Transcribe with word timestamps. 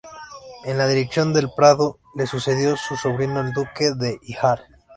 En 0.65 0.79
la 0.79 0.87
dirección 0.87 1.31
del 1.31 1.51
Prado 1.55 1.99
le 2.15 2.25
sucedió 2.25 2.75
su 2.75 2.95
sobrino 2.95 3.39
el 3.41 3.53
duque 3.53 3.91
de 3.95 4.17
Híjar. 4.23 4.63